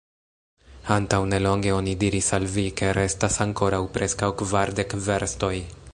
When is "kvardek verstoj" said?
4.43-5.57